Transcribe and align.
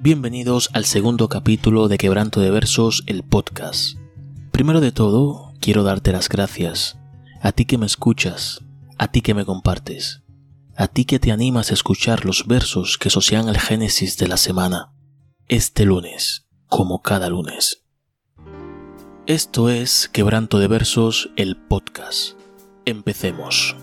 Bienvenidos 0.00 0.70
al 0.74 0.84
segundo 0.84 1.28
capítulo 1.28 1.88
de 1.88 1.98
Quebranto 1.98 2.38
de 2.40 2.52
Versos, 2.52 3.02
el 3.06 3.24
podcast. 3.24 3.98
Primero 4.52 4.80
de 4.80 4.92
todo, 4.92 5.52
quiero 5.60 5.82
darte 5.82 6.12
las 6.12 6.28
gracias. 6.28 6.96
A 7.42 7.50
ti 7.50 7.64
que 7.64 7.78
me 7.78 7.86
escuchas, 7.86 8.60
a 8.96 9.08
ti 9.08 9.22
que 9.22 9.34
me 9.34 9.44
compartes, 9.44 10.22
a 10.76 10.86
ti 10.86 11.04
que 11.04 11.18
te 11.18 11.32
animas 11.32 11.72
a 11.72 11.74
escuchar 11.74 12.24
los 12.24 12.46
versos 12.46 12.96
que 12.96 13.08
asocian 13.08 13.48
el 13.48 13.58
génesis 13.58 14.16
de 14.18 14.28
la 14.28 14.36
semana. 14.36 14.92
Este 15.48 15.84
lunes, 15.84 16.46
como 16.68 17.02
cada 17.02 17.28
lunes. 17.28 17.84
Esto 19.26 19.68
es 19.68 20.08
Quebranto 20.08 20.60
de 20.60 20.68
Versos, 20.68 21.30
el 21.34 21.56
podcast. 21.56 22.38
Empecemos. 22.84 23.74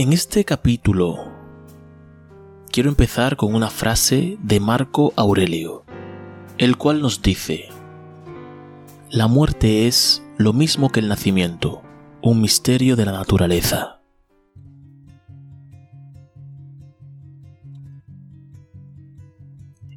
En 0.00 0.12
este 0.12 0.44
capítulo 0.44 1.16
quiero 2.70 2.88
empezar 2.88 3.34
con 3.34 3.52
una 3.52 3.68
frase 3.68 4.38
de 4.40 4.60
Marco 4.60 5.12
Aurelio, 5.16 5.84
el 6.56 6.76
cual 6.76 7.02
nos 7.02 7.20
dice, 7.20 7.64
La 9.10 9.26
muerte 9.26 9.88
es 9.88 10.22
lo 10.36 10.52
mismo 10.52 10.90
que 10.90 11.00
el 11.00 11.08
nacimiento, 11.08 11.82
un 12.22 12.40
misterio 12.40 12.94
de 12.94 13.06
la 13.06 13.10
naturaleza. 13.10 14.00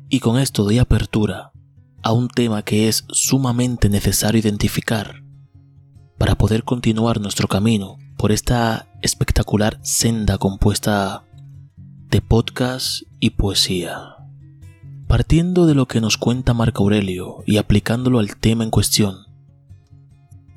Y 0.10 0.20
con 0.20 0.40
esto 0.40 0.64
doy 0.64 0.80
apertura 0.80 1.52
a 2.02 2.12
un 2.12 2.28
tema 2.28 2.64
que 2.64 2.88
es 2.88 3.06
sumamente 3.10 3.88
necesario 3.88 4.40
identificar 4.40 5.24
para 6.18 6.34
poder 6.34 6.64
continuar 6.64 7.22
nuestro 7.22 7.48
camino 7.48 8.00
por 8.18 8.32
esta 8.32 8.91
espectacular 9.02 9.80
senda 9.82 10.38
compuesta 10.38 11.24
de 12.10 12.22
podcast 12.22 13.04
y 13.20 13.32
poesía. 13.32 14.18
Partiendo 15.08 15.66
de 15.66 15.76
lo 15.76 15.88
que 15.88 16.02
nos 16.02 16.18
cuenta 16.18 16.54
Marco 16.54 16.84
Aurelio 16.84 17.44
y 17.46 17.58
aplicándolo 17.58 18.20
al 18.20 18.38
tema 18.38 18.64
en 18.64 18.70
cuestión, 18.70 19.26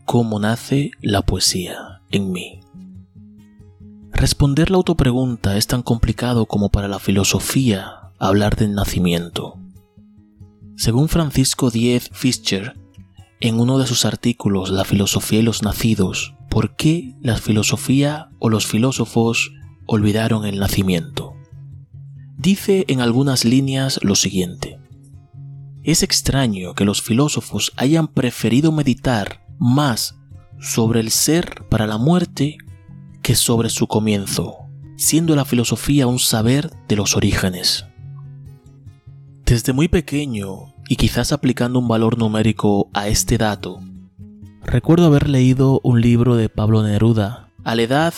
¿cómo 0.05 0.39
nace 0.39 0.91
la 1.01 1.23
poesía 1.23 2.03
en 2.11 2.33
mí? 2.33 2.61
Responder 4.13 4.71
la 4.71 4.77
autopregunta 4.77 5.57
es 5.57 5.67
tan 5.67 5.83
complicado 5.83 6.47
como 6.47 6.69
para 6.69 6.87
la 6.89 6.99
filosofía 6.99 8.11
hablar 8.19 8.57
del 8.57 8.75
nacimiento. 8.75 9.59
Según 10.77 11.09
Francisco 11.09 11.71
Diez 11.71 12.11
Fischer, 12.13 12.77
en 13.41 13.61
uno 13.61 13.79
de 13.79 13.87
sus 13.87 14.05
artículos 14.05 14.71
La 14.71 14.85
filosofía 14.85 15.41
y 15.41 15.43
los 15.43 15.63
nacidos, 15.63 16.35
¿por 16.55 16.77
qué 16.77 17.17
la 17.21 17.37
filosofía 17.37 18.29
o 18.39 18.49
los 18.49 18.65
filósofos 18.69 19.51
olvidaron 19.87 20.47
el 20.47 20.61
nacimiento? 20.61 21.35
Dice 22.37 22.85
en 22.87 23.01
algunas 23.01 23.45
líneas 23.45 23.99
lo 24.05 24.15
siguiente. 24.15 24.79
Es 25.83 26.05
extraño 26.05 26.75
que 26.75 26.85
los 26.85 27.03
filósofos 27.03 27.73
hayan 27.77 28.07
preferido 28.07 28.71
meditar 28.71 29.45
más 29.59 30.15
sobre 30.61 31.01
el 31.01 31.11
ser 31.11 31.67
para 31.69 31.89
la 31.89 31.99
muerte 31.99 32.57
que 33.21 33.35
sobre 33.35 33.69
su 33.69 33.89
comienzo, 33.89 34.59
siendo 34.97 35.35
la 35.35 35.45
filosofía 35.45 36.07
un 36.07 36.21
saber 36.21 36.71
de 36.87 36.95
los 36.95 37.17
orígenes. 37.17 37.85
Desde 39.45 39.73
muy 39.73 39.89
pequeño 39.89 40.73
y 40.89 40.95
quizás 40.95 41.33
aplicando 41.33 41.81
un 41.81 41.89
valor 41.89 42.17
numérico 42.17 42.91
a 42.95 43.09
este 43.09 43.39
dato, 43.39 43.81
recuerdo 44.65 45.07
haber 45.07 45.29
leído 45.29 45.81
un 45.83 46.01
libro 46.01 46.37
de 46.37 46.49
Pablo 46.49 46.83
Neruda 46.83 47.51
a 47.65 47.75
la 47.75 47.83
edad 47.83 48.15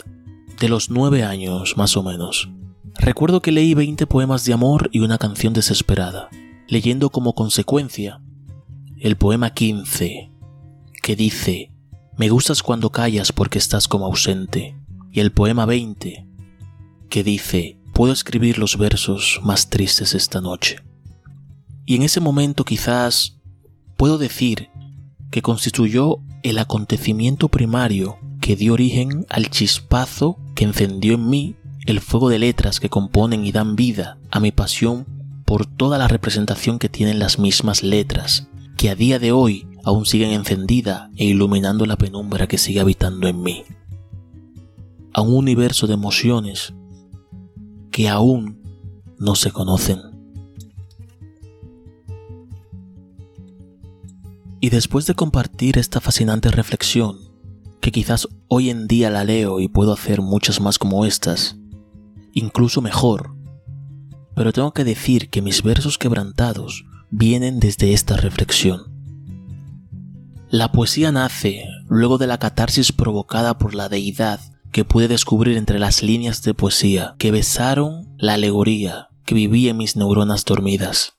de 0.58 0.69
los 0.69 0.91
nueve 0.91 1.22
años 1.22 1.77
más 1.77 1.97
o 1.97 2.02
menos. 2.02 2.50
Recuerdo 2.98 3.42
que 3.42 3.52
leí 3.52 3.75
20 3.75 4.06
poemas 4.06 4.44
de 4.44 4.55
amor 4.55 4.89
y 4.92 5.00
una 5.00 5.19
canción 5.19 5.52
desesperada, 5.52 6.28
leyendo 6.69 7.11
como 7.11 7.35
consecuencia 7.35 8.20
el 8.98 9.17
poema 9.17 9.51
15, 9.51 10.33
que 11.02 11.17
dice, 11.17 11.73
Me 12.17 12.30
gustas 12.30 12.62
cuando 12.62 12.90
callas 12.90 13.33
porque 13.33 13.58
estás 13.58 13.86
como 13.86 14.06
ausente, 14.06 14.77
y 15.12 15.20
el 15.20 15.33
poema 15.33 15.67
20, 15.67 16.27
que 17.11 17.23
dice, 17.24 17.79
Puedo 17.92 18.12
escribir 18.12 18.58
los 18.58 18.79
versos 18.79 19.40
más 19.42 19.68
tristes 19.68 20.14
esta 20.14 20.40
noche. 20.40 20.79
Y 21.85 21.96
en 21.96 22.02
ese 22.02 22.20
momento 22.20 22.64
quizás 22.64 23.39
puedo 23.96 24.18
decir 24.18 24.68
que 25.31 25.42
constituyó 25.42 26.20
el 26.42 26.59
acontecimiento 26.59 27.48
primario 27.48 28.19
que 28.41 28.57
dio 28.57 28.75
origen 28.75 29.27
al 29.29 29.51
chispazo 29.51 30.39
que 30.55 30.64
encendió 30.64 31.14
en 31.14 31.29
mí 31.29 31.57
el 31.87 32.01
fuego 32.01 32.29
de 32.29 32.39
letras 32.39 32.81
que 32.81 32.91
componen 32.91 33.45
y 33.45 33.53
dan 33.53 33.77
vida 33.77 34.19
a 34.31 34.41
mi 34.41 34.53
pasión 34.53 35.07
por 35.45 35.67
toda 35.67 35.98
la 35.98 36.09
representación 36.09 36.79
que 36.79 36.89
tienen 36.89 37.19
las 37.19 37.39
mismas 37.39 37.83
letras, 37.83 38.48
que 38.77 38.91
a 38.91 38.97
día 38.97 39.19
de 39.19 39.33
hoy 39.33 39.67
aún 39.85 40.05
siguen 40.05 40.31
encendida 40.31 41.11
e 41.17 41.25
iluminando 41.25 41.86
la 41.86 41.97
penumbra 41.97 42.48
que 42.48 42.59
sigue 42.59 42.81
habitando 42.81 43.29
en 43.29 43.41
mí. 43.41 43.65
A 45.13 45.20
un 45.20 45.35
universo 45.35 45.86
de 45.86 45.95
emociones 45.95 46.75
que 47.92 48.09
aún 48.09 48.61
no 49.19 49.36
se 49.36 49.53
conocen. 49.53 50.16
Y 54.67 54.71
después 54.71 55.07
de 55.07 55.15
compartir 55.15 55.79
esta 55.79 56.01
fascinante 56.01 56.51
reflexión, 56.51 57.21
que 57.81 57.93
quizás 57.93 58.27
hoy 58.49 58.69
en 58.69 58.89
día 58.89 59.11
la 59.11 59.23
leo 59.23 59.61
y 59.61 59.69
puedo 59.69 59.93
hacer 59.93 60.23
muchas 60.23 60.61
más 60.61 60.77
como 60.77 61.05
estas, 61.05 61.55
incluso 62.33 62.83
mejor, 62.83 63.33
pero 64.35 64.53
tengo 64.53 64.73
que 64.73 64.83
decir 64.83 65.31
que 65.31 65.41
mis 65.41 65.63
versos 65.63 65.99
quebrantados 65.99 66.85
vienen 67.11 67.61
desde 67.61 67.93
esta 67.93 68.17
reflexión. 68.17 68.93
La 70.51 70.73
poesía 70.73 71.13
nace 71.13 71.63
luego 71.87 72.19
de 72.19 72.27
la 72.27 72.39
catarsis 72.39 72.91
provocada 72.91 73.59
por 73.59 73.73
la 73.73 73.89
deidad 73.89 74.41
que 74.73 74.85
pude 74.85 75.07
descubrir 75.07 75.59
entre 75.59 75.79
las 75.79 76.03
líneas 76.03 76.43
de 76.43 76.55
poesía 76.55 77.15
que 77.19 77.31
besaron 77.31 78.17
la 78.19 78.35
alegoría 78.35 79.11
que 79.25 79.37
vivía 79.37 79.71
en 79.71 79.77
mis 79.77 79.95
neuronas 79.95 80.45
dormidas. 80.45 81.13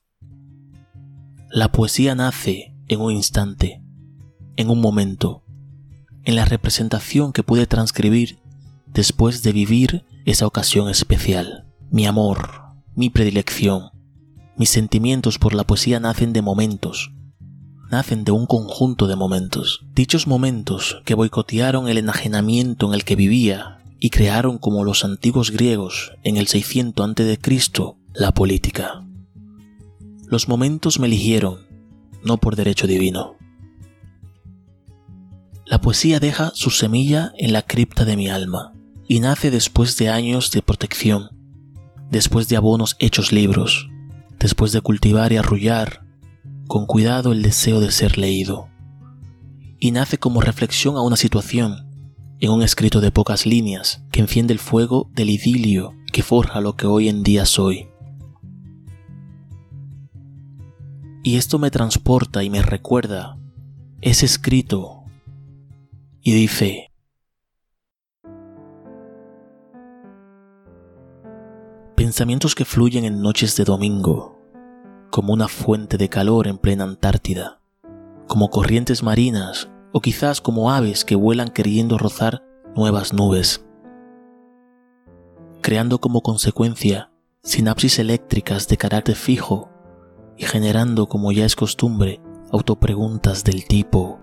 La 1.50 1.72
poesía 1.72 2.14
nace 2.14 2.74
en 2.88 3.00
un 3.00 3.12
instante, 3.12 3.82
en 4.56 4.70
un 4.70 4.80
momento, 4.80 5.44
en 6.24 6.36
la 6.36 6.44
representación 6.44 7.32
que 7.32 7.42
pude 7.42 7.66
transcribir 7.66 8.38
después 8.86 9.42
de 9.42 9.52
vivir 9.52 10.04
esa 10.24 10.46
ocasión 10.46 10.88
especial. 10.88 11.66
Mi 11.90 12.06
amor, 12.06 12.62
mi 12.94 13.10
predilección, 13.10 13.90
mis 14.56 14.70
sentimientos 14.70 15.38
por 15.38 15.54
la 15.54 15.64
poesía 15.64 16.00
nacen 16.00 16.32
de 16.32 16.42
momentos, 16.42 17.12
nacen 17.90 18.24
de 18.24 18.32
un 18.32 18.46
conjunto 18.46 19.06
de 19.06 19.16
momentos. 19.16 19.86
Dichos 19.94 20.26
momentos 20.26 21.00
que 21.04 21.14
boicotearon 21.14 21.88
el 21.88 21.98
enajenamiento 21.98 22.88
en 22.88 22.94
el 22.94 23.04
que 23.04 23.16
vivía 23.16 23.78
y 24.00 24.10
crearon 24.10 24.58
como 24.58 24.84
los 24.84 25.04
antiguos 25.04 25.50
griegos 25.50 26.12
en 26.22 26.36
el 26.36 26.46
600 26.46 27.10
a.C. 27.10 27.38
la 28.14 28.32
política. 28.32 29.04
Los 30.26 30.48
momentos 30.48 30.98
me 30.98 31.06
eligieron 31.06 31.67
no 32.24 32.38
por 32.38 32.56
derecho 32.56 32.86
divino. 32.86 33.36
La 35.64 35.80
poesía 35.80 36.18
deja 36.18 36.50
su 36.54 36.70
semilla 36.70 37.32
en 37.36 37.52
la 37.52 37.62
cripta 37.62 38.04
de 38.04 38.16
mi 38.16 38.28
alma 38.28 38.72
y 39.06 39.20
nace 39.20 39.50
después 39.50 39.96
de 39.98 40.08
años 40.08 40.50
de 40.50 40.62
protección, 40.62 41.30
después 42.10 42.48
de 42.48 42.56
abonos 42.56 42.96
hechos 42.98 43.32
libros, 43.32 43.88
después 44.38 44.72
de 44.72 44.80
cultivar 44.80 45.32
y 45.32 45.36
arrullar 45.36 46.04
con 46.66 46.86
cuidado 46.86 47.32
el 47.32 47.42
deseo 47.42 47.80
de 47.80 47.90
ser 47.90 48.18
leído. 48.18 48.68
Y 49.78 49.90
nace 49.90 50.18
como 50.18 50.40
reflexión 50.40 50.96
a 50.96 51.02
una 51.02 51.16
situación, 51.16 51.88
en 52.40 52.50
un 52.50 52.62
escrito 52.62 53.00
de 53.00 53.10
pocas 53.10 53.46
líneas 53.46 54.02
que 54.12 54.20
enciende 54.20 54.52
el 54.52 54.58
fuego 54.58 55.10
del 55.12 55.30
idilio 55.30 55.94
que 56.12 56.22
forja 56.22 56.60
lo 56.60 56.76
que 56.76 56.86
hoy 56.86 57.08
en 57.08 57.22
día 57.22 57.46
soy. 57.46 57.88
Y 61.28 61.36
esto 61.36 61.58
me 61.58 61.70
transporta 61.70 62.42
y 62.42 62.48
me 62.48 62.62
recuerda 62.62 63.36
ese 64.00 64.24
escrito 64.24 65.02
y 66.22 66.32
dice, 66.32 66.90
pensamientos 71.94 72.54
que 72.54 72.64
fluyen 72.64 73.04
en 73.04 73.20
noches 73.20 73.56
de 73.56 73.64
domingo, 73.64 74.40
como 75.10 75.34
una 75.34 75.48
fuente 75.48 75.98
de 75.98 76.08
calor 76.08 76.46
en 76.46 76.56
plena 76.56 76.84
Antártida, 76.84 77.60
como 78.26 78.48
corrientes 78.48 79.02
marinas 79.02 79.68
o 79.92 80.00
quizás 80.00 80.40
como 80.40 80.70
aves 80.70 81.04
que 81.04 81.14
vuelan 81.14 81.50
queriendo 81.50 81.98
rozar 81.98 82.42
nuevas 82.74 83.12
nubes, 83.12 83.66
creando 85.60 86.00
como 86.00 86.22
consecuencia 86.22 87.12
sinapsis 87.42 87.98
eléctricas 87.98 88.66
de 88.66 88.78
carácter 88.78 89.14
fijo 89.14 89.68
y 90.38 90.44
generando, 90.44 91.08
como 91.08 91.32
ya 91.32 91.44
es 91.44 91.56
costumbre, 91.56 92.22
autopreguntas 92.50 93.44
del 93.44 93.66
tipo 93.66 94.20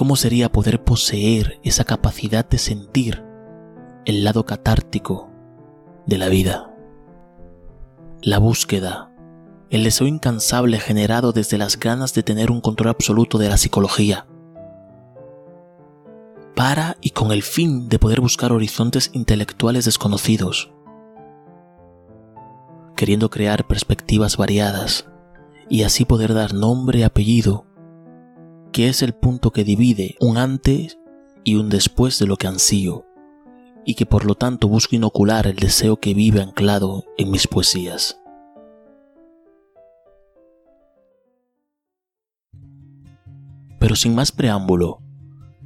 ¿Cómo 0.00 0.16
sería 0.16 0.50
poder 0.50 0.82
poseer 0.82 1.60
esa 1.62 1.84
capacidad 1.84 2.48
de 2.48 2.56
sentir 2.56 3.22
el 4.06 4.24
lado 4.24 4.46
catártico 4.46 5.28
de 6.06 6.16
la 6.16 6.30
vida? 6.30 6.74
La 8.22 8.38
búsqueda, 8.38 9.12
el 9.68 9.84
deseo 9.84 10.06
incansable 10.06 10.78
generado 10.78 11.32
desde 11.32 11.58
las 11.58 11.78
ganas 11.78 12.14
de 12.14 12.22
tener 12.22 12.50
un 12.50 12.62
control 12.62 12.88
absoluto 12.88 13.36
de 13.36 13.50
la 13.50 13.58
psicología, 13.58 14.26
para 16.56 16.96
y 17.02 17.10
con 17.10 17.30
el 17.30 17.42
fin 17.42 17.90
de 17.90 17.98
poder 17.98 18.22
buscar 18.22 18.52
horizontes 18.52 19.10
intelectuales 19.12 19.84
desconocidos, 19.84 20.72
queriendo 23.00 23.30
crear 23.30 23.66
perspectivas 23.66 24.36
variadas 24.36 25.08
y 25.70 25.84
así 25.84 26.04
poder 26.04 26.34
dar 26.34 26.52
nombre 26.52 26.98
y 26.98 27.02
apellido, 27.02 27.64
que 28.72 28.90
es 28.90 29.00
el 29.00 29.14
punto 29.14 29.52
que 29.52 29.64
divide 29.64 30.16
un 30.20 30.36
antes 30.36 30.98
y 31.42 31.54
un 31.54 31.70
después 31.70 32.18
de 32.18 32.26
lo 32.26 32.36
que 32.36 32.46
ansío, 32.46 33.06
y 33.86 33.94
que 33.94 34.04
por 34.04 34.26
lo 34.26 34.34
tanto 34.34 34.68
busco 34.68 34.96
inocular 34.96 35.46
el 35.46 35.56
deseo 35.56 35.96
que 35.96 36.12
vive 36.12 36.42
anclado 36.42 37.04
en 37.16 37.30
mis 37.30 37.46
poesías. 37.46 38.20
Pero 43.78 43.96
sin 43.96 44.14
más 44.14 44.30
preámbulo, 44.30 45.00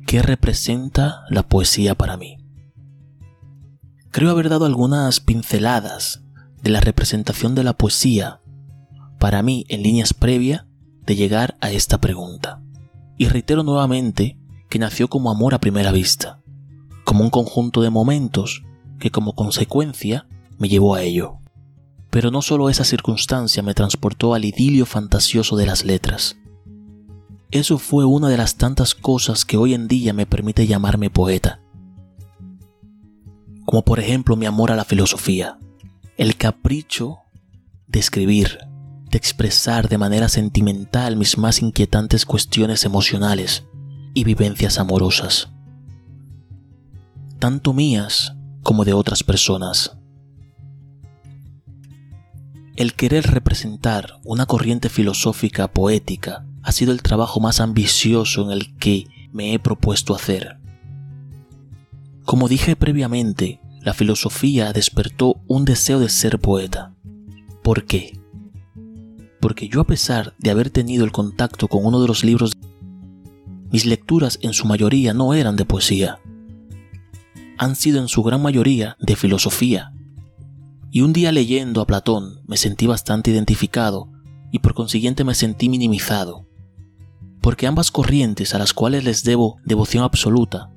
¿qué 0.07 0.23
representa 0.23 1.25
la 1.31 1.43
poesía 1.43 1.97
para 1.97 2.17
mí? 2.17 2.37
Creo 4.13 4.31
haber 4.31 4.51
dado 4.51 4.67
algunas 4.67 5.19
pinceladas 5.19 6.24
de 6.65 6.71
la 6.71 6.81
representación 6.81 7.55
de 7.55 7.63
la 7.63 7.75
poesía 7.75 8.41
para 9.19 9.43
mí 9.43 9.67
en 9.69 9.83
líneas 9.83 10.15
previa 10.15 10.67
de 11.05 11.15
llegar 11.15 11.59
a 11.61 11.71
esta 11.71 11.99
pregunta. 11.99 12.63
Y 13.19 13.29
reitero 13.29 13.63
nuevamente 13.63 14.39
que 14.71 14.79
nació 14.79 15.09
como 15.09 15.31
amor 15.31 15.55
a 15.55 15.61
primera 15.61 15.93
vista, 15.93 16.43
como 17.05 17.23
un 17.23 17.29
conjunto 17.29 17.83
de 17.83 17.91
momentos 17.91 18.65
que 18.99 19.11
como 19.11 19.35
consecuencia 19.35 20.27
me 20.59 20.71
llevó 20.71 20.95
a 20.95 21.03
ello. 21.03 21.39
Pero 22.09 22.31
no 22.31 22.41
solo 22.41 22.71
esa 22.71 22.85
circunstancia 22.85 23.63
me 23.63 23.75
transportó 23.75 24.33
al 24.33 24.47
idilio 24.47 24.87
fantasioso 24.87 25.57
de 25.57 25.67
las 25.67 25.85
letras. 25.85 26.39
Eso 27.51 27.77
fue 27.77 28.07
una 28.07 28.29
de 28.31 28.39
las 28.39 28.57
tantas 28.57 28.95
cosas 28.95 29.45
que 29.45 29.59
hoy 29.59 29.75
en 29.75 29.87
día 29.87 30.15
me 30.15 30.25
permite 30.25 30.67
llamarme 30.67 31.11
poeta. 31.11 31.61
Como 33.67 33.85
por 33.85 34.01
ejemplo 34.01 34.35
mi 34.37 34.47
amor 34.47 34.73
a 34.73 34.77
la 34.77 34.85
filosofía, 34.85 35.59
el 36.17 36.37
capricho 36.37 37.19
de 37.89 37.99
escribir, 37.99 38.59
de 39.11 39.19
expresar 39.19 39.89
de 39.89 39.99
manera 39.99 40.29
sentimental 40.29 41.17
mis 41.17 41.39
más 41.39 41.61
inquietantes 41.61 42.25
cuestiones 42.25 42.85
emocionales 42.85 43.65
y 44.15 44.23
vivencias 44.23 44.79
amorosas, 44.79 45.49
tanto 47.41 47.73
mías 47.73 48.35
como 48.63 48.85
de 48.85 48.93
otras 48.93 49.25
personas. 49.25 49.97
El 52.77 52.95
querer 52.95 53.25
representar 53.27 54.21
una 54.25 54.47
corriente 54.47 54.89
filosófica 54.89 55.69
poética 55.69 56.47
ha 56.63 56.73
sido 56.73 56.93
el 56.93 57.03
trabajo 57.03 57.41
más 57.41 57.61
ambicioso 57.61 58.45
en 58.45 58.53
el 58.53 58.77
que 58.77 59.07
me 59.33 59.53
he 59.53 59.59
propuesto 59.59 60.15
hacer. 60.15 60.59
Como 62.25 62.49
dije 62.49 62.75
previamente, 62.75 63.61
la 63.85 63.93
filosofía 63.93 64.73
despertó 64.73 65.43
un 65.47 65.67
deseo 65.67 66.01
de 66.01 66.09
ser 66.09 66.39
poeta. 66.39 66.95
¿Por 67.63 67.85
qué? 67.85 68.19
Porque 69.41 69.69
yo 69.69 69.83
a 69.83 69.87
pesar 69.87 70.35
de 70.39 70.51
haber 70.51 70.71
tenido 70.71 71.05
el 71.05 71.13
contacto 71.13 71.69
con 71.69 71.85
uno 71.85 72.01
de 72.01 72.09
los 72.09 72.25
libros, 72.25 72.53
mis 73.71 73.85
lecturas 73.85 74.39
en 74.41 74.55
su 74.55 74.67
mayoría 74.67 75.13
no 75.13 75.35
eran 75.35 75.57
de 75.57 75.67
poesía. 75.67 76.19
Han 77.59 77.77
sido 77.77 78.01
en 78.01 78.09
su 78.09 78.23
gran 78.23 78.41
mayoría 78.41 78.97
de 79.01 79.17
filosofía. 79.17 79.93
Y 80.91 81.03
un 81.03 81.13
día 81.13 81.31
leyendo 81.31 81.83
a 81.83 81.87
Platón 81.87 82.41
me 82.47 82.57
sentí 82.57 82.87
bastante 82.87 83.33
identificado 83.33 84.09
y 84.51 84.61
por 84.61 84.73
consiguiente 84.73 85.25
me 85.25 85.35
sentí 85.35 85.69
minimizado. 85.69 86.49
Porque 87.43 87.67
ambas 87.67 87.91
corrientes 87.91 88.55
a 88.55 88.59
las 88.59 88.73
cuales 88.73 89.05
les 89.05 89.25
debo 89.25 89.59
devoción 89.67 90.05
absoluta 90.05 90.74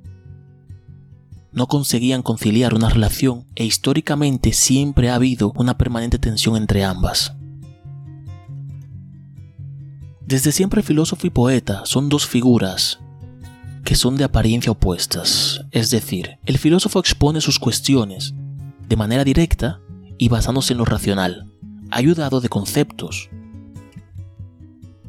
no 1.57 1.65
conseguían 1.65 2.21
conciliar 2.21 2.75
una 2.75 2.88
relación 2.88 3.48
e 3.56 3.65
históricamente 3.65 4.54
siempre 4.54 5.09
ha 5.09 5.15
habido 5.15 5.51
una 5.56 5.75
permanente 5.75 6.19
tensión 6.19 6.56
entre 6.56 6.83
ambas. 6.83 7.33
Desde 10.21 10.51
siempre 10.51 10.83
filósofo 10.83 11.25
y 11.25 11.31
poeta 11.31 11.81
son 11.86 12.09
dos 12.09 12.27
figuras 12.27 13.00
que 13.83 13.95
son 13.95 14.18
de 14.18 14.24
apariencia 14.24 14.71
opuestas, 14.71 15.65
es 15.71 15.89
decir, 15.89 16.38
el 16.45 16.59
filósofo 16.59 17.00
expone 17.00 17.42
sus 17.42 17.57
cuestiones 17.57 18.36
de 18.88 18.95
manera 18.95 19.24
directa 19.24 19.80
y 20.19 20.30
basándose 20.30 20.74
en 20.74 20.77
lo 20.77 20.86
racional, 20.86 21.51
ayudado 21.89 22.39
de 22.39 22.50
conceptos. 22.50 23.30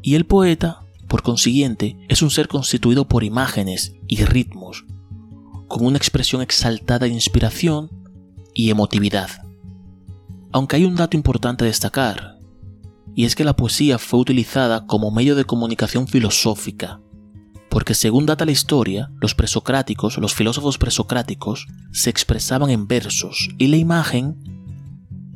Y 0.01 0.15
el 0.15 0.25
poeta, 0.25 0.79
por 1.07 1.21
consiguiente, 1.21 1.95
es 2.07 2.23
un 2.23 2.31
ser 2.31 2.47
constituido 2.47 3.07
por 3.07 3.23
imágenes 3.23 3.93
y 4.07 4.23
ritmos 4.23 4.85
con 5.69 5.85
una 5.85 5.97
expresión 5.97 6.41
exaltada 6.41 7.05
de 7.05 7.13
inspiración 7.13 7.89
y 8.53 8.69
emotividad. 8.69 9.29
Aunque 10.51 10.75
hay 10.75 10.83
un 10.83 10.95
dato 10.95 11.15
importante 11.15 11.63
a 11.63 11.67
destacar, 11.67 12.39
y 13.15 13.25
es 13.25 13.35
que 13.35 13.45
la 13.45 13.55
poesía 13.55 13.97
fue 13.97 14.19
utilizada 14.19 14.85
como 14.85 15.11
medio 15.11 15.35
de 15.35 15.45
comunicación 15.45 16.07
filosófica, 16.07 16.99
porque 17.69 17.93
según 17.93 18.25
data 18.25 18.45
la 18.45 18.51
historia, 18.51 19.11
los 19.21 19.35
presocráticos, 19.35 20.17
los 20.17 20.33
filósofos 20.33 20.77
presocráticos, 20.77 21.67
se 21.91 22.09
expresaban 22.09 22.71
en 22.71 22.87
versos, 22.87 23.49
y 23.57 23.67
la 23.67 23.77
imagen 23.77 24.35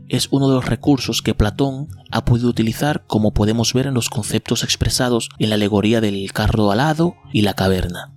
es 0.10 0.28
uno 0.32 0.50
de 0.50 0.56
los 0.56 0.66
recursos 0.66 1.22
que 1.22 1.34
Platón 1.34 1.88
ha 2.12 2.26
podido 2.26 2.50
utilizar 2.50 3.06
como 3.08 3.34
podemos 3.34 3.74
ver 3.74 3.88
en 3.88 3.94
los 3.94 4.10
conceptos 4.10 4.64
expresados 4.64 5.30
en 5.40 5.50
la 5.50 5.56
alegoría 5.56 6.02
del 6.02 6.32
carro 6.34 6.72
alado 6.72 7.16
y 7.32 7.42
la 7.42 7.54
caverna. 7.54 8.14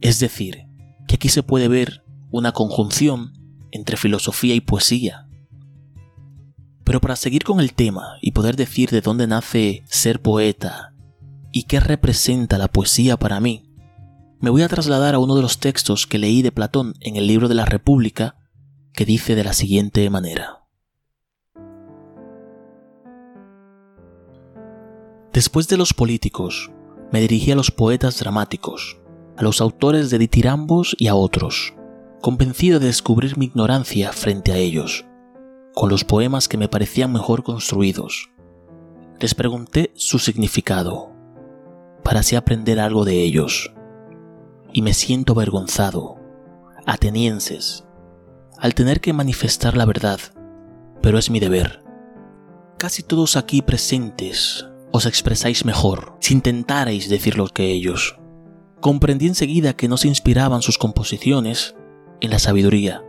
Es 0.00 0.18
decir, 0.18 0.69
que 1.10 1.16
aquí 1.16 1.28
se 1.28 1.42
puede 1.42 1.66
ver 1.66 2.04
una 2.30 2.52
conjunción 2.52 3.32
entre 3.72 3.96
filosofía 3.96 4.54
y 4.54 4.60
poesía. 4.60 5.26
Pero 6.84 7.00
para 7.00 7.16
seguir 7.16 7.42
con 7.42 7.58
el 7.58 7.74
tema 7.74 8.12
y 8.22 8.30
poder 8.30 8.54
decir 8.54 8.90
de 8.90 9.00
dónde 9.00 9.26
nace 9.26 9.82
ser 9.86 10.22
poeta 10.22 10.94
y 11.50 11.64
qué 11.64 11.80
representa 11.80 12.58
la 12.58 12.68
poesía 12.68 13.16
para 13.16 13.40
mí, 13.40 13.74
me 14.38 14.50
voy 14.50 14.62
a 14.62 14.68
trasladar 14.68 15.16
a 15.16 15.18
uno 15.18 15.34
de 15.34 15.42
los 15.42 15.58
textos 15.58 16.06
que 16.06 16.20
leí 16.20 16.42
de 16.42 16.52
Platón 16.52 16.94
en 17.00 17.16
el 17.16 17.26
libro 17.26 17.48
de 17.48 17.56
la 17.56 17.64
República, 17.64 18.36
que 18.92 19.04
dice 19.04 19.34
de 19.34 19.42
la 19.42 19.52
siguiente 19.52 20.08
manera. 20.10 20.60
Después 25.32 25.66
de 25.66 25.76
los 25.76 25.92
políticos, 25.92 26.70
me 27.10 27.20
dirigí 27.20 27.50
a 27.50 27.56
los 27.56 27.72
poetas 27.72 28.20
dramáticos, 28.20 28.99
a 29.40 29.42
los 29.42 29.62
autores 29.62 30.10
de 30.10 30.18
ditirambos 30.18 30.94
y 30.98 31.06
a 31.06 31.14
otros, 31.14 31.72
convencido 32.20 32.78
de 32.78 32.88
descubrir 32.88 33.38
mi 33.38 33.46
ignorancia 33.46 34.12
frente 34.12 34.52
a 34.52 34.58
ellos, 34.58 35.06
con 35.72 35.88
los 35.88 36.04
poemas 36.04 36.46
que 36.46 36.58
me 36.58 36.68
parecían 36.68 37.10
mejor 37.10 37.42
construidos. 37.42 38.30
Les 39.18 39.34
pregunté 39.34 39.92
su 39.94 40.18
significado, 40.18 41.12
para 42.04 42.20
así 42.20 42.36
aprender 42.36 42.78
algo 42.78 43.06
de 43.06 43.22
ellos. 43.22 43.72
Y 44.74 44.82
me 44.82 44.92
siento 44.92 45.32
avergonzado, 45.32 46.18
atenienses, 46.84 47.86
al 48.58 48.74
tener 48.74 49.00
que 49.00 49.14
manifestar 49.14 49.74
la 49.74 49.86
verdad, 49.86 50.20
pero 51.00 51.18
es 51.18 51.30
mi 51.30 51.40
deber. 51.40 51.82
Casi 52.76 53.02
todos 53.02 53.36
aquí 53.36 53.62
presentes 53.62 54.66
os 54.92 55.06
expresáis 55.06 55.64
mejor 55.64 56.18
si 56.20 56.34
intentarais 56.34 57.08
decir 57.08 57.38
lo 57.38 57.46
que 57.46 57.70
ellos 57.70 58.19
comprendí 58.80 59.26
enseguida 59.26 59.74
que 59.74 59.88
no 59.88 59.96
se 59.96 60.08
inspiraban 60.08 60.62
sus 60.62 60.78
composiciones 60.78 61.74
en 62.20 62.30
la 62.30 62.38
sabiduría, 62.38 63.04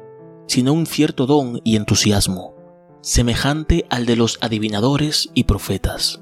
sino 0.48 0.74
un 0.74 0.86
cierto 0.86 1.26
don 1.26 1.62
y 1.64 1.76
entusiasmo, 1.76 2.56
semejante 3.02 3.86
al 3.90 4.06
de 4.06 4.16
los 4.16 4.38
adivinadores 4.42 5.30
y 5.34 5.46
profetas, 5.46 6.22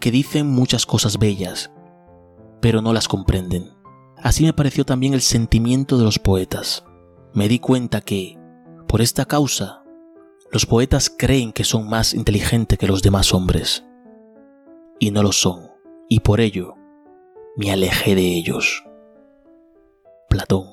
que 0.00 0.10
dicen 0.10 0.48
muchas 0.48 0.86
cosas 0.86 1.18
bellas, 1.18 1.72
pero 2.60 2.82
no 2.82 2.92
las 2.92 3.08
comprenden. 3.08 3.70
Así 4.16 4.44
me 4.44 4.52
pareció 4.52 4.84
también 4.84 5.14
el 5.14 5.22
sentimiento 5.22 5.96
de 5.96 6.04
los 6.04 6.18
poetas. 6.18 6.84
Me 7.32 7.48
di 7.48 7.58
cuenta 7.58 8.00
que, 8.00 8.38
por 8.86 9.00
esta 9.00 9.24
causa, 9.24 9.82
los 10.52 10.66
poetas 10.66 11.14
creen 11.16 11.52
que 11.52 11.64
son 11.64 11.88
más 11.88 12.12
inteligentes 12.12 12.78
que 12.78 12.88
los 12.88 13.02
demás 13.02 13.32
hombres, 13.32 13.84
y 14.98 15.10
no 15.10 15.22
lo 15.22 15.32
son, 15.32 15.70
y 16.08 16.20
por 16.20 16.40
ello 16.40 16.74
me 17.56 17.70
alejé 17.70 18.14
de 18.14 18.36
ellos. 18.36 18.84
Platón. 20.28 20.66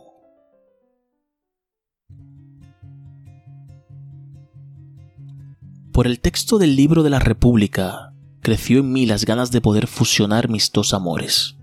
Por 5.92 6.06
el 6.06 6.20
texto 6.20 6.60
del 6.60 6.76
libro 6.76 7.02
de 7.02 7.10
la 7.10 7.20
República, 7.20 8.14
creció 8.42 8.80
en 8.80 8.92
mí 8.94 9.08
las 9.08 9.26
ganas 9.26 9.52
de 9.52 9.62
poder 9.62 9.88
fusionar 9.88 10.48
mis 10.48 10.72
dos 10.72 10.94
amores, 10.94 11.58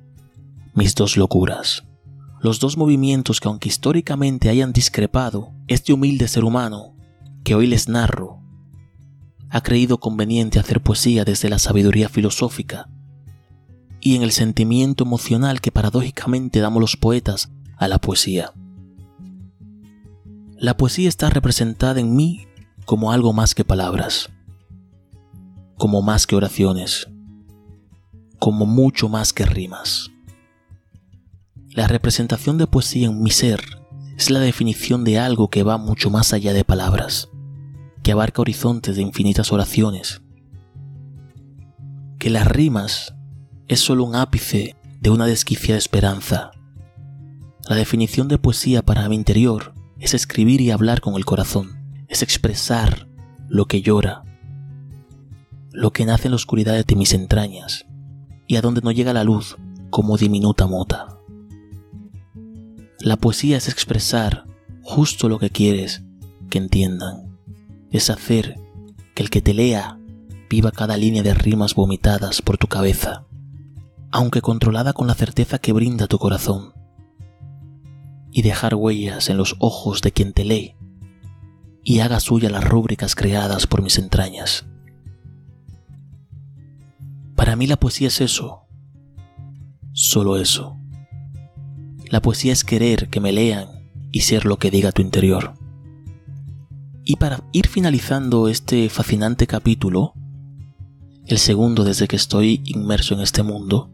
mis 0.75 0.97
dos 0.97 1.16
locuras, 1.16 1.85
los 2.40 2.59
dos 2.59 2.76
movimientos 2.76 3.40
que 3.40 3.47
aunque 3.49 3.68
históricamente 3.68 4.49
hayan 4.49 4.73
discrepado, 4.73 5.52
este 5.68 5.92
humilde 5.92 6.26
ser 6.26 6.44
humano, 6.44 6.97
que 7.44 7.54
hoy 7.54 7.68
les 7.68 7.88
narro, 7.88 8.40
ha 9.50 9.62
creído 9.62 10.00
conveniente 10.00 10.59
hacer 10.59 10.83
poesía 10.83 11.25
desde 11.25 11.49
la 11.49 11.61
sabiduría 11.61 12.09
filosófica 12.09 12.88
y 14.05 14.17
en 14.17 14.23
el 14.23 14.33
sentimiento 14.33 15.05
emocional 15.05 15.63
que 15.63 15.73
paradójicamente 15.73 16.61
damos 16.61 16.79
los 16.79 16.97
poetas 16.99 17.51
a 17.79 17.89
la 17.89 17.99
poesía. 17.99 18.53
La 20.59 20.77
poesía 20.77 21.09
está 21.09 21.31
representada 21.31 22.01
en 22.01 22.15
mí 22.15 22.47
como 22.85 23.13
algo 23.13 23.33
más 23.33 23.55
que 23.55 23.65
palabras, 23.65 24.29
como 25.79 26.03
más 26.03 26.27
que 26.27 26.37
oraciones, 26.37 27.09
como 28.39 28.67
mucho 28.67 29.09
más 29.09 29.33
que 29.33 29.47
rimas. 29.47 30.11
La 31.71 31.89
representación 31.89 32.59
de 32.59 32.67
poesía 32.67 33.07
en 33.07 33.23
mi 33.23 33.31
ser 33.31 33.63
es 34.19 34.29
la 34.29 34.41
definición 34.41 35.05
de 35.05 35.19
algo 35.19 35.49
que 35.49 35.63
va 35.63 35.79
mucho 35.79 36.11
más 36.11 36.35
allá 36.35 36.53
de 36.53 36.63
palabras, 36.63 37.31
que 38.03 38.13
abarca 38.13 38.43
horizontes 38.43 38.97
de 38.97 39.03
infinitas 39.03 39.51
oraciones, 39.51 40.21
que 42.19 42.29
las 42.29 42.47
rimas 42.47 43.15
es 43.68 43.80
solo 43.80 44.04
un 44.04 44.14
ápice 44.14 44.76
de 45.00 45.11
una 45.11 45.26
desquiciada 45.26 45.78
esperanza. 45.78 46.50
La 47.68 47.76
definición 47.76 48.28
de 48.28 48.38
poesía 48.38 48.83
para 48.83 49.09
mi 49.09 49.14
interior 49.14 49.75
es 49.99 50.14
escribir 50.14 50.61
y 50.61 50.71
hablar 50.71 51.00
con 51.00 51.14
el 51.14 51.25
corazón, 51.25 52.04
es 52.09 52.23
expresar 52.23 53.09
lo 53.49 53.66
que 53.66 53.83
llora, 53.83 54.23
lo 55.73 55.92
que 55.92 56.04
nace 56.04 56.28
en 56.28 56.33
la 56.33 56.37
oscuridad 56.37 56.85
de 56.85 56.97
mis 56.97 57.14
entrañas 57.14 57.87
y 58.47 58.56
a 58.56 58.61
donde 58.61 58.80
no 58.83 58.92
llega 58.92 59.12
la 59.12 59.25
luz 59.25 59.56
como 59.90 60.16
diminuta 60.16 60.66
mota. 60.66 61.18
La 63.00 63.16
poesía 63.16 63.56
es 63.56 63.68
expresar 63.68 64.44
justo 64.83 65.28
lo 65.28 65.38
que 65.38 65.50
quieres 65.50 66.02
que 66.50 66.59
entiendan. 66.59 67.38
Es 67.90 68.11
hacer 68.11 68.56
que 69.14 69.23
el 69.23 69.30
que 69.30 69.40
te 69.40 69.54
lea 69.54 69.99
viva 70.50 70.71
cada 70.71 70.97
línea 70.97 71.23
de 71.23 71.35
rimas 71.35 71.75
vomitadas 71.75 72.42
por 72.42 72.59
tu 72.59 72.66
cabeza, 72.66 73.26
aunque 74.14 74.42
controlada 74.42 74.92
con 74.92 75.09
la 75.09 75.14
certeza 75.14 75.59
que 75.59 75.73
brinda 75.73 76.06
tu 76.06 76.21
corazón. 76.21 76.73
Y 78.30 78.42
dejar 78.42 78.76
huellas 78.76 79.28
en 79.28 79.37
los 79.37 79.56
ojos 79.59 80.02
de 80.02 80.12
quien 80.12 80.33
te 80.33 80.44
lee 80.44 80.76
y 81.83 81.99
haga 81.99 82.21
suya 82.21 82.49
las 82.49 82.62
rúbricas 82.62 83.16
creadas 83.16 83.66
por 83.66 83.83
mis 83.83 83.99
entrañas. 83.99 84.66
Para 87.35 87.56
mí 87.56 87.66
la 87.66 87.76
poesía 87.76 88.06
es 88.06 88.21
eso, 88.21 88.68
solo 89.92 90.37
eso. 90.37 90.78
La 92.09 92.23
poesía 92.23 92.52
es 92.52 92.62
querer 92.62 93.09
que 93.09 93.18
me 93.18 93.33
lean 93.33 93.90
y 94.12 94.21
ser 94.21 94.44
lo 94.44 94.59
que 94.59 94.71
diga 94.71 94.92
tu 94.92 95.02
interior. 95.02 95.54
Y 97.02 97.16
para 97.16 97.42
ir 97.50 97.66
finalizando 97.66 98.47
este 98.47 98.88
fascinante 98.90 99.49
capítulo, 99.49 100.14
el 101.26 101.38
segundo 101.38 101.83
desde 101.83 102.06
que 102.06 102.14
estoy 102.14 102.62
inmerso 102.64 103.14
en 103.14 103.21
este 103.21 103.42
mundo, 103.42 103.90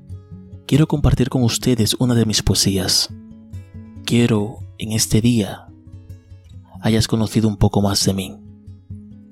quiero 0.71 0.87
compartir 0.87 1.31
con 1.31 1.43
ustedes 1.43 1.97
una 1.99 2.15
de 2.15 2.25
mis 2.25 2.45
poesías. 2.45 3.13
Quiero, 4.05 4.61
en 4.79 4.93
este 4.93 5.21
día, 5.21 5.67
hayas 6.81 7.09
conocido 7.09 7.49
un 7.49 7.57
poco 7.57 7.83
más 7.83 8.05
de 8.05 8.15
mí. 8.15 8.39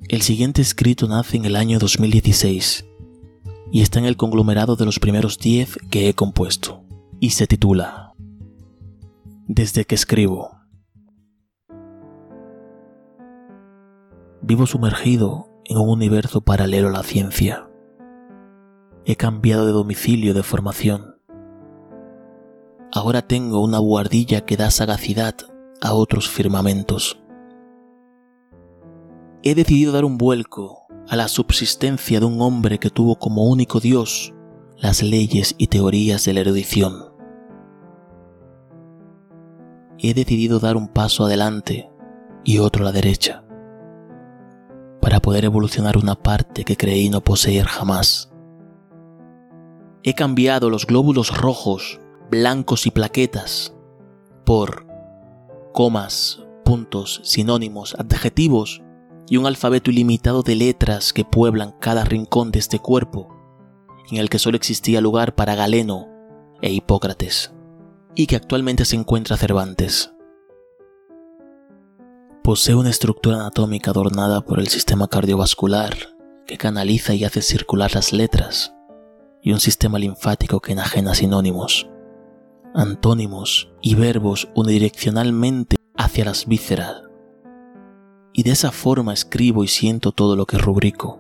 El 0.09 0.23
siguiente 0.23 0.63
escrito 0.63 1.07
nace 1.07 1.37
en 1.37 1.45
el 1.45 1.55
año 1.55 1.79
2016 1.79 2.87
y 3.71 3.83
está 3.83 4.01
en 4.01 4.07
el 4.07 4.17
conglomerado 4.17 4.75
de 4.75 4.85
los 4.85 4.99
primeros 4.99 5.39
10 5.39 5.79
que 5.91 6.09
he 6.09 6.15
compuesto, 6.15 6.83
y 7.21 7.31
se 7.31 7.47
titula 7.47 8.15
desde 9.47 9.85
que 9.85 9.95
escribo. 9.95 10.59
Vivo 14.43 14.67
sumergido 14.67 15.63
en 15.67 15.79
un 15.79 15.89
universo 15.89 16.41
paralelo 16.41 16.89
a 16.89 16.91
la 16.91 17.05
ciencia. 17.05 17.71
He 19.05 19.15
cambiado 19.15 19.67
de 19.67 19.71
domicilio 19.73 20.35
de 20.35 20.43
formación. 20.43 21.18
Ahora 22.93 23.23
tengo 23.23 23.63
una 23.63 23.79
buhardilla 23.79 24.45
que 24.45 24.57
da 24.57 24.71
sagacidad 24.71 25.35
a 25.81 25.95
otros 25.95 26.29
firmamentos. 26.29 27.21
He 29.43 29.55
decidido 29.55 29.93
dar 29.93 30.05
un 30.05 30.19
vuelco 30.19 30.87
a 31.09 31.17
la 31.17 31.29
subsistencia 31.29 32.21
de 32.21 32.27
un 32.27 32.41
hombre 32.41 32.79
que 32.79 32.91
tuvo 32.91 33.17
como 33.17 33.45
único 33.45 33.81
Dios 33.81 34.35
las 34.77 35.03
leyes 35.03 35.55
y 35.59 35.69
teorías 35.69 36.25
de 36.25 36.35
la 36.35 36.41
erudición 36.41 37.09
he 39.99 40.15
decidido 40.15 40.61
dar 40.61 40.77
un 40.77 40.89
paso 40.89 41.25
adelante 41.25 41.91
y 42.45 42.59
otro 42.59 42.83
a 42.83 42.87
la 42.87 42.93
derecha, 42.93 43.45
para 45.01 45.21
poder 45.21 45.45
evolucionar 45.45 45.97
una 45.97 46.15
parte 46.15 46.65
que 46.65 46.77
creí 46.77 47.11
no 47.11 47.21
poseer 47.21 47.67
jamás. 47.67 48.33
He 50.05 50.15
cambiado 50.15 50.71
los 50.71 50.87
glóbulos 50.87 51.37
rojos, 51.37 52.01
blancos 52.31 52.87
y 52.87 52.91
plaquetas 52.91 53.75
por 54.45 54.87
comas, 55.73 56.43
puntos, 56.65 57.21
sinónimos, 57.25 57.95
adjetivos 57.99 58.83
y 59.29 59.37
un 59.37 59.47
alfabeto 59.47 59.91
ilimitado 59.91 60.43
de 60.43 60.55
letras 60.55 61.13
que 61.13 61.25
pueblan 61.25 61.75
cada 61.81 62.05
rincón 62.05 62.51
de 62.51 62.59
este 62.59 62.79
cuerpo, 62.79 63.29
en 64.11 64.19
el 64.19 64.31
que 64.31 64.39
solo 64.39 64.57
existía 64.57 65.01
lugar 65.01 65.35
para 65.35 65.55
Galeno 65.55 66.09
e 66.63 66.73
Hipócrates 66.73 67.53
y 68.15 68.27
que 68.27 68.37
actualmente 68.37 68.85
se 68.85 68.97
encuentra 68.97 69.37
Cervantes. 69.37 70.13
Posee 72.43 72.75
una 72.75 72.91
estructura 72.91 73.37
anatómica 73.37 73.91
adornada 73.91 74.41
por 74.41 74.59
el 74.59 74.69
sistema 74.69 75.09
cardiovascular 75.09 75.95
que 76.47 76.57
canaliza 76.57 77.15
y 77.15 77.25
hace 77.25 77.43
circular 77.43 77.95
las 77.95 78.15
letras, 78.15 78.75
y 79.43 79.53
un 79.53 79.61
sistema 79.61 79.99
linfático 79.99 80.61
que 80.61 80.73
enajena 80.73 81.15
sinónimos, 81.15 81.89
antónimos 82.79 83.73
y 83.83 83.97
verbos 83.97 84.49
unidireccionalmente 84.55 85.77
hacia 85.97 86.25
las 86.25 86.47
vísceras. 86.47 87.03
Y 88.33 88.45
de 88.45 88.53
esa 88.53 88.71
forma 88.71 89.13
escribo 89.13 89.65
y 89.65 89.69
siento 89.69 90.13
todo 90.13 90.37
lo 90.37 90.47
que 90.47 90.59
rubrico, 90.59 91.19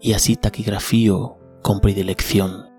y 0.00 0.14
así 0.14 0.34
taquigrafío 0.34 1.36
con 1.60 1.80
predilección. 1.80 2.70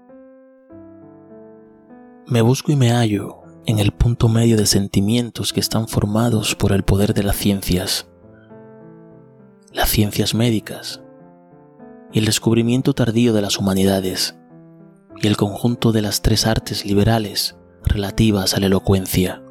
Me 2.26 2.42
busco 2.42 2.72
y 2.72 2.76
me 2.76 2.90
hallo 2.90 3.44
en 3.68 3.78
el 3.78 3.92
punto 3.92 4.28
medio 4.28 4.58
de 4.58 4.66
sentimientos 4.66 5.54
que 5.54 5.60
están 5.60 5.88
formados 5.88 6.56
por 6.56 6.72
el 6.72 6.82
poder 6.84 7.14
de 7.14 7.22
las 7.22 7.36
ciencias, 7.36 8.08
las 9.72 9.90
ciencias 9.90 10.34
médicas 10.34 11.04
y 12.12 12.18
el 12.18 12.26
descubrimiento 12.26 12.94
tardío 12.94 13.34
de 13.34 13.44
las 13.44 13.60
humanidades 13.60 14.36
y 15.22 15.28
el 15.28 15.38
conjunto 15.38 15.92
de 15.92 16.02
las 16.02 16.24
tres 16.24 16.48
artes 16.48 16.86
liberales 16.86 17.56
relativas 17.86 18.56
a 18.56 18.60
la 18.60 18.68
elocuencia. 18.68 19.42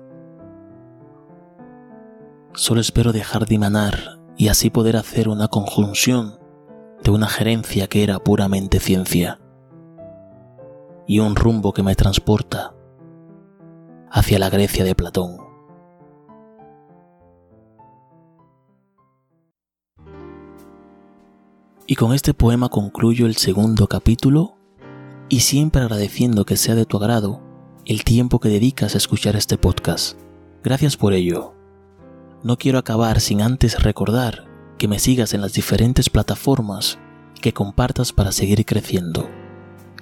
Solo 2.55 2.81
espero 2.81 3.13
dejar 3.13 3.47
de 3.47 3.55
emanar 3.55 4.19
y 4.37 4.49
así 4.49 4.71
poder 4.71 4.97
hacer 4.97 5.29
una 5.29 5.49
conjunción 5.49 6.39
de 7.03 7.11
una 7.11 7.29
gerencia 7.29 7.89
que 7.89 8.03
era 8.03 8.19
puramente 8.19 8.79
ciencia 8.79 9.41
y 11.07 11.19
un 11.19 11.35
rumbo 11.35 11.73
que 11.73 11.83
me 11.83 11.95
transporta 11.95 12.75
hacia 14.11 14.39
la 14.39 14.51
Grecia 14.51 14.85
de 14.85 14.95
Platón. 14.95 15.39
Y 21.87 21.97
con 21.97 22.15
este 22.15 22.33
poema 22.33 22.69
concluyo 22.69 23.27
el 23.27 23.37
segundo 23.37 23.87
capítulo 23.87 24.57
y 25.29 25.41
siempre 25.41 25.83
agradeciendo 25.83 26.45
que 26.45 26.57
sea 26.57 26.75
de 26.75 26.87
tu 26.87 26.97
agrado 26.97 27.41
el 27.85 28.05
tiempo 28.05 28.39
que 28.39 28.49
dedicas 28.49 28.95
a 28.95 28.99
escuchar 28.99 29.35
este 29.35 29.59
podcast. 29.59 30.17
Gracias 30.63 30.97
por 30.97 31.15
ello. 31.15 31.53
No 32.45 32.57
quiero 32.57 32.79
acabar 32.79 33.21
sin 33.21 33.43
antes 33.43 33.83
recordar 33.83 34.45
que 34.79 34.87
me 34.87 35.01
sigas 35.01 35.35
en 35.35 35.41
las 35.41 35.53
diferentes 35.53 36.09
plataformas 36.09 36.99
que 37.41 37.53
compartas 37.53 38.13
para 38.13 38.31
seguir 38.31 38.65
creciendo. 38.65 39.29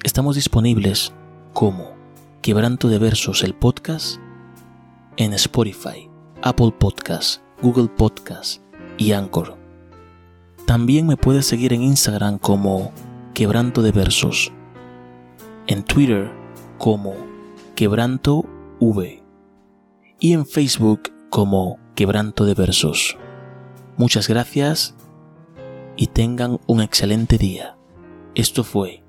Estamos 0.05 0.37
disponibles 0.37 1.15
como 1.55 1.95
Quebranto 2.43 2.89
de 2.89 2.99
Versos 2.99 3.43
el 3.43 3.55
podcast 3.55 4.19
en 5.17 5.33
Spotify, 5.33 6.11
Apple 6.43 6.75
Podcasts, 6.79 7.41
Google 7.63 7.89
Podcasts 7.89 8.61
y 8.99 9.13
Anchor. 9.13 9.57
También 10.67 11.07
me 11.07 11.17
puedes 11.17 11.47
seguir 11.47 11.73
en 11.73 11.83
Instagram 11.83 12.39
como 12.39 12.93
Quebranto 13.33 13.81
de 13.81 13.93
Versos, 13.93 14.53
en 15.67 15.83
Twitter 15.83 16.31
como 16.77 17.30
Quebranto 17.81 18.45
V 18.79 19.23
y 20.19 20.35
en 20.35 20.45
Facebook 20.45 21.15
como 21.31 21.79
Quebranto 21.95 22.45
de 22.45 22.53
Versos. 22.53 23.17
Muchas 23.97 24.29
gracias 24.29 24.95
y 25.97 26.09
tengan 26.09 26.61
un 26.67 26.83
excelente 26.83 27.39
día. 27.39 27.79
Esto 28.35 28.65
fue 28.65 29.03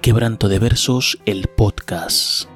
Quebranto 0.00 0.48
de 0.48 0.58
Versos, 0.58 1.18
el 1.26 1.48
podcast. 1.48 2.48